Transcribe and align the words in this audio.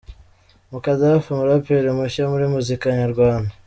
Mukadaff 0.71 1.23
umuraperi 1.33 1.89
mushya 1.97 2.23
muri 2.33 2.45
muzika 2.53 2.85
nyarwanda. 2.99 3.51